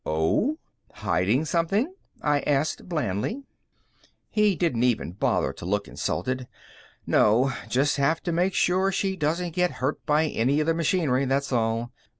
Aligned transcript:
"Oh? 0.03 0.57
Hiding 0.93 1.45
something?" 1.45 1.93
I 2.23 2.39
asked 2.39 2.89
blandly. 2.89 3.43
He 4.31 4.55
didn't 4.55 4.81
even 4.81 5.11
bother 5.11 5.53
to 5.53 5.63
look 5.67 5.87
insulted. 5.87 6.47
"No. 7.05 7.53
Just 7.69 7.97
have 7.97 8.19
to 8.23 8.31
make 8.31 8.55
sure 8.55 8.91
she 8.91 9.15
doesn't 9.15 9.51
get 9.51 9.73
hurt 9.73 10.03
by 10.07 10.25
any 10.25 10.59
of 10.59 10.65
the 10.65 10.73
machinery, 10.73 11.25
that's 11.25 11.51
all. 11.51 11.91